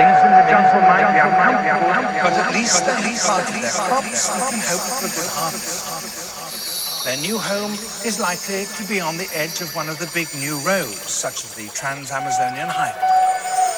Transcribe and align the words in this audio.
things 0.00 0.18
in 0.22 0.30
the 0.30 0.44
jungle 0.46 0.82
might 0.86 1.10
be 1.10 1.18
uncomfortable, 1.18 1.90
but 2.22 2.32
at 2.32 2.54
least 2.54 2.86
they 2.86 2.94
for 3.18 5.10
good 5.10 5.30
harvest. 5.34 7.04
Their 7.04 7.16
new 7.16 7.38
home 7.38 7.72
is 8.04 8.20
likely 8.20 8.66
to 8.76 8.84
be 8.86 9.00
on 9.00 9.16
the 9.16 9.28
edge 9.34 9.60
of 9.62 9.74
one 9.74 9.88
of 9.88 9.98
the 9.98 10.08
big 10.14 10.28
new 10.36 10.58
roads, 10.60 11.10
such 11.10 11.44
as 11.44 11.54
the 11.54 11.68
Trans-Amazonian 11.74 12.68
Highway. 12.68 13.20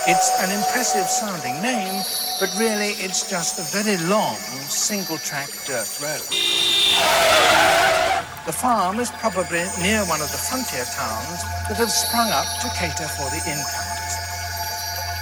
It's 0.09 0.31
an 0.43 0.51
impressive 0.51 1.07
sounding 1.07 1.63
name, 1.63 2.03
but 2.41 2.51
really 2.59 2.95
it's 2.99 3.23
just 3.31 3.59
a 3.59 3.63
very 3.73 3.97
long 4.09 4.37
single-track 4.69 5.49
dirt 5.67 5.89
road. 6.03 7.82
The 8.45 8.53
farm 8.53 8.99
is 8.99 9.09
probably 9.23 9.63
near 9.79 10.03
one 10.11 10.21
of 10.21 10.27
the 10.27 10.43
frontier 10.51 10.83
towns 10.83 11.47
that 11.71 11.79
have 11.79 11.93
sprung 11.93 12.27
up 12.35 12.51
to 12.63 12.69
cater 12.75 13.07
for 13.15 13.31
the 13.31 13.39
incomers. 13.47 14.15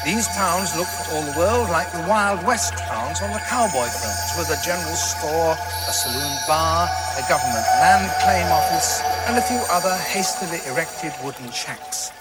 These 0.08 0.24
towns 0.32 0.72
look 0.74 0.88
for 0.88 1.12
all 1.12 1.22
the 1.28 1.36
world 1.36 1.68
like 1.68 1.92
the 1.92 2.00
Wild 2.08 2.40
West 2.46 2.78
towns 2.78 3.20
on 3.20 3.28
the 3.36 3.44
cowboy 3.44 3.92
films, 3.92 4.32
with 4.40 4.48
a 4.48 4.56
general 4.64 4.96
store, 4.96 5.52
a 5.52 5.92
saloon 5.92 6.32
bar, 6.48 6.88
a 6.88 7.22
government 7.28 7.68
land 7.84 8.08
claim 8.24 8.48
office, 8.48 9.02
and 9.28 9.36
a 9.36 9.42
few 9.42 9.60
other 9.68 9.92
hastily 10.08 10.64
erected 10.72 11.12
wooden 11.22 11.52
shacks. 11.52 12.12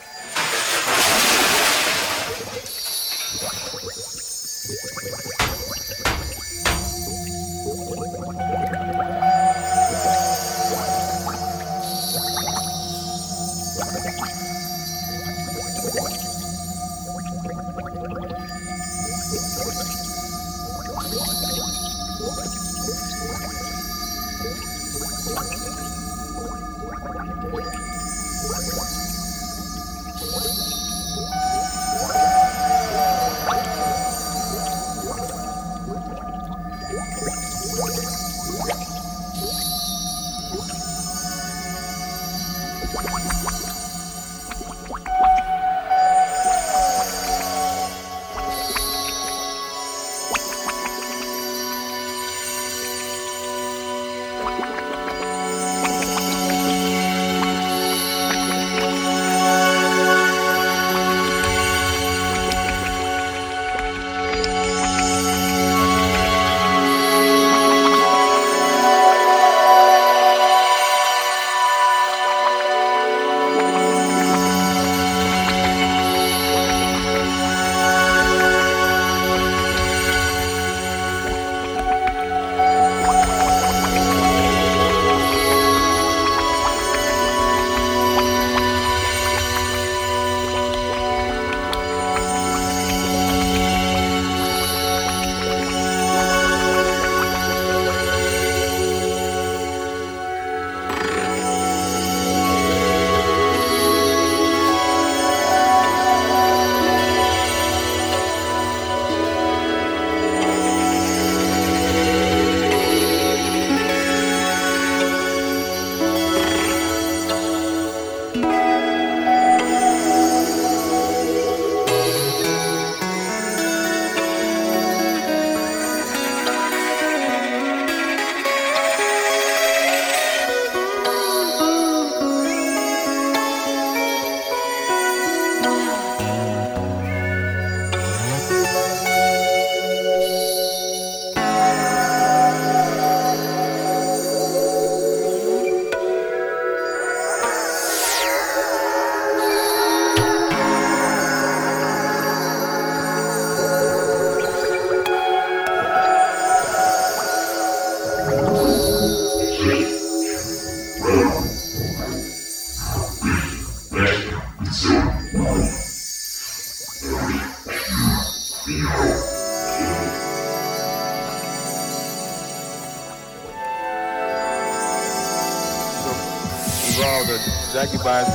Jackie 177.80 177.98
buys 178.00 178.28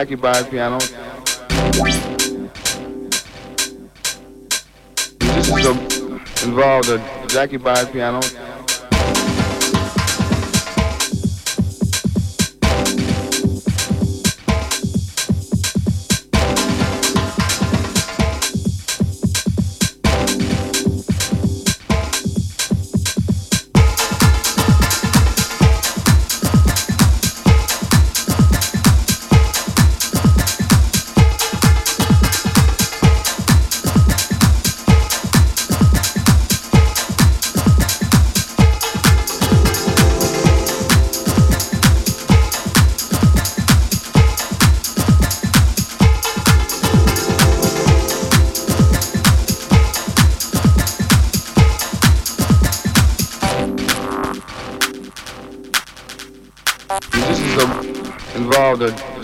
Jackie 0.00 0.14
Byers 0.14 0.48
piano. 0.48 0.78
Musicians 5.20 6.42
involved 6.42 6.88
a 6.88 7.26
Jackie 7.28 7.58
Byers 7.58 7.90
piano. 7.90 8.20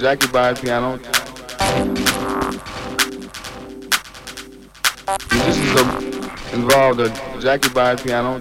Jackie 0.07 0.29
Byers 0.29 0.61
piano. 0.61 1.01
Musicians 5.33 6.53
involved 6.53 7.01
a 7.01 7.41
Jackie 7.41 7.71
Byers 7.71 8.01
piano. 8.03 8.41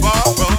far 0.00 0.53